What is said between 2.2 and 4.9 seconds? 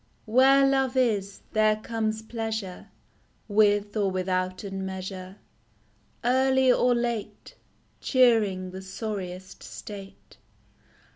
pleasure, With or withouten